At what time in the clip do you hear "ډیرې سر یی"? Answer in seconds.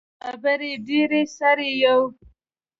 0.87-1.73